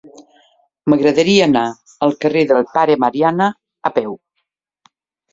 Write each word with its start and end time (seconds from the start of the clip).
M'agradaria 0.91 1.43
anar 1.47 1.65
al 2.07 2.15
carrer 2.25 2.41
del 2.51 2.65
Pare 2.77 2.95
Mariana 3.03 3.51
a 3.91 3.93
peu. 3.99 4.17